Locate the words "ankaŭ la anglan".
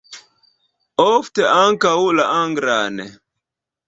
1.57-2.99